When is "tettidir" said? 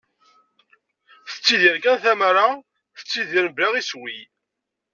1.27-1.77, 2.95-3.45